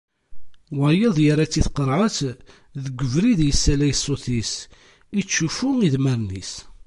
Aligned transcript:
Wayeḍ 0.77 1.15
yerra-tt 1.21 1.59
i 1.61 1.61
tqerεet, 1.67 2.19
deg 2.83 2.97
ubrid 3.03 3.39
yessalay 3.47 3.93
ṣṣut-is, 3.99 4.53
ittcuffu 5.19 5.69
idmaren-is. 5.87 6.53